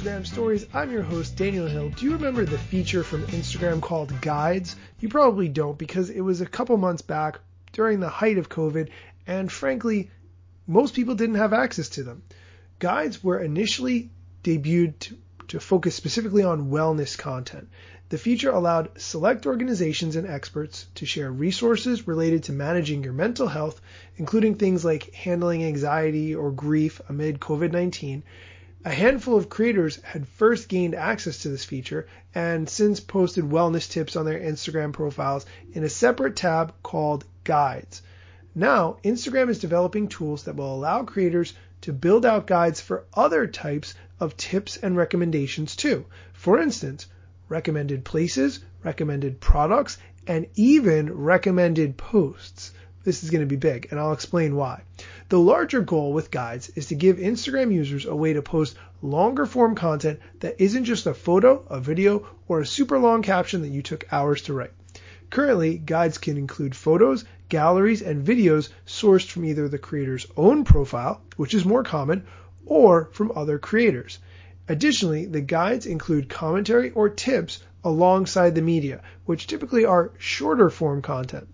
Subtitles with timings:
[0.00, 0.66] Instagram Stories.
[0.72, 1.90] I'm your host, Daniel Hill.
[1.90, 4.74] Do you remember the feature from Instagram called Guides?
[4.98, 7.40] You probably don't because it was a couple months back
[7.72, 8.88] during the height of COVID,
[9.26, 10.10] and frankly,
[10.66, 12.22] most people didn't have access to them.
[12.78, 14.08] Guides were initially
[14.42, 15.18] debuted to,
[15.48, 17.68] to focus specifically on wellness content.
[18.08, 23.48] The feature allowed select organizations and experts to share resources related to managing your mental
[23.48, 23.78] health,
[24.16, 28.22] including things like handling anxiety or grief amid COVID 19
[28.82, 33.90] a handful of creators had first gained access to this feature and since posted wellness
[33.90, 38.00] tips on their Instagram profiles in a separate tab called Guides.
[38.54, 43.46] Now, Instagram is developing tools that will allow creators to build out guides for other
[43.46, 46.06] types of tips and recommendations too.
[46.32, 47.06] For instance,
[47.50, 52.72] recommended places, recommended products, and even recommended posts.
[53.02, 54.82] This is going to be big, and I'll explain why.
[55.30, 59.46] The larger goal with guides is to give Instagram users a way to post longer
[59.46, 63.68] form content that isn't just a photo, a video, or a super long caption that
[63.68, 64.72] you took hours to write.
[65.30, 71.22] Currently, guides can include photos, galleries, and videos sourced from either the creator's own profile,
[71.36, 72.24] which is more common,
[72.66, 74.18] or from other creators.
[74.68, 81.00] Additionally, the guides include commentary or tips alongside the media, which typically are shorter form
[81.00, 81.48] content.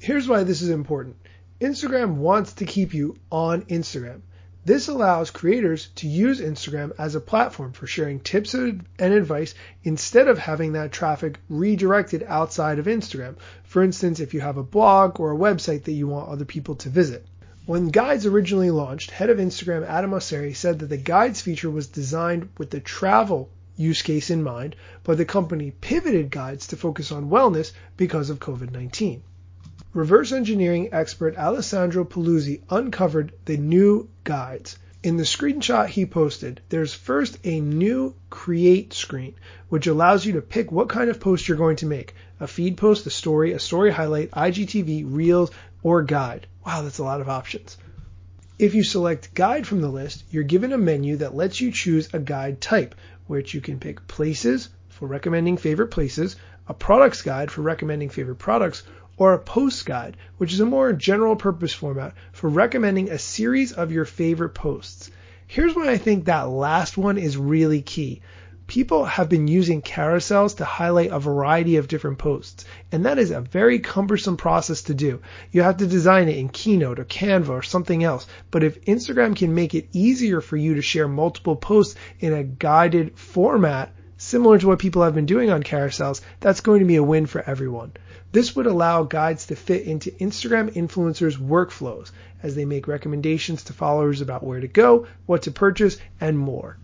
[0.00, 1.16] Here's why this is important.
[1.60, 4.20] Instagram wants to keep you on Instagram.
[4.64, 10.28] This allows creators to use Instagram as a platform for sharing tips and advice instead
[10.28, 13.36] of having that traffic redirected outside of Instagram.
[13.64, 16.76] For instance, if you have a blog or a website that you want other people
[16.76, 17.26] to visit.
[17.66, 21.88] When Guides originally launched, head of Instagram Adam Mosseri said that the Guides feature was
[21.88, 27.10] designed with the travel use case in mind, but the company pivoted Guides to focus
[27.10, 29.22] on wellness because of COVID 19.
[29.98, 34.78] Reverse engineering expert Alessandro Paluzzi uncovered the new guides.
[35.02, 39.34] In the screenshot he posted, there's first a new create screen,
[39.68, 42.76] which allows you to pick what kind of post you're going to make a feed
[42.76, 45.50] post, a story, a story highlight, IGTV, Reels,
[45.82, 46.46] or guide.
[46.64, 47.76] Wow, that's a lot of options.
[48.56, 52.14] If you select guide from the list, you're given a menu that lets you choose
[52.14, 52.94] a guide type,
[53.26, 56.36] which you can pick places for recommending favorite places,
[56.68, 58.84] a products guide for recommending favorite products,
[59.18, 63.72] or a post guide, which is a more general purpose format for recommending a series
[63.72, 65.10] of your favorite posts.
[65.46, 68.22] Here's why I think that last one is really key.
[68.68, 73.30] People have been using carousels to highlight a variety of different posts, and that is
[73.30, 75.22] a very cumbersome process to do.
[75.50, 78.26] You have to design it in Keynote or Canva or something else.
[78.50, 82.44] But if Instagram can make it easier for you to share multiple posts in a
[82.44, 86.96] guided format, similar to what people have been doing on carousels, that's going to be
[86.96, 87.92] a win for everyone.
[88.32, 92.10] This would allow guides to fit into Instagram influencers' workflows
[92.42, 96.76] as they make recommendations to followers about where to go, what to purchase, and more.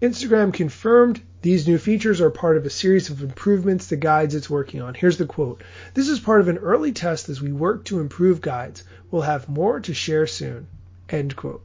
[0.00, 4.50] Instagram confirmed these new features are part of a series of improvements to guides it's
[4.50, 4.94] working on.
[4.94, 5.62] Here's the quote
[5.94, 8.84] This is part of an early test as we work to improve guides.
[9.10, 10.66] We'll have more to share soon.
[11.08, 11.64] End quote.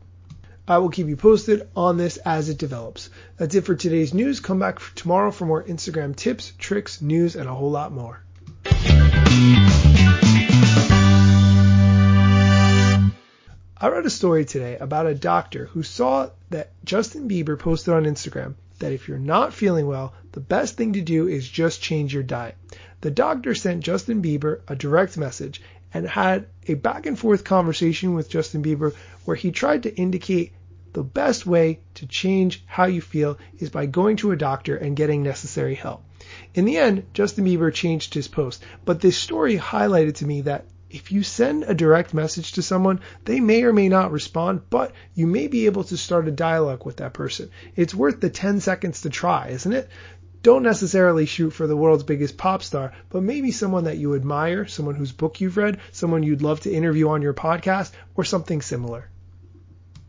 [0.69, 3.09] I will keep you posted on this as it develops.
[3.37, 4.39] That's it for today's news.
[4.39, 8.21] Come back tomorrow for more Instagram tips, tricks, news, and a whole lot more.
[13.81, 18.03] I read a story today about a doctor who saw that Justin Bieber posted on
[18.03, 22.13] Instagram that if you're not feeling well, the best thing to do is just change
[22.13, 22.55] your diet.
[23.01, 25.63] The doctor sent Justin Bieber a direct message
[25.95, 28.93] and had a back and forth conversation with Justin Bieber
[29.25, 30.53] where he tried to indicate
[30.93, 34.95] the best way to change how you feel is by going to a doctor and
[34.95, 36.03] getting necessary help.
[36.53, 40.65] In the end, Justin Bieber changed his post, but this story highlighted to me that
[40.89, 44.91] if you send a direct message to someone, they may or may not respond, but
[45.13, 47.49] you may be able to start a dialogue with that person.
[47.75, 49.87] It's worth the 10 seconds to try, isn't it?
[50.41, 54.65] Don't necessarily shoot for the world's biggest pop star, but maybe someone that you admire,
[54.65, 58.61] someone whose book you've read, someone you'd love to interview on your podcast, or something
[58.61, 59.09] similar.